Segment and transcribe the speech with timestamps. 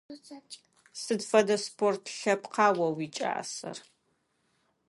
[1.01, 3.77] Сыд фэдэ спорт лъэпкъа о уикӀасэр?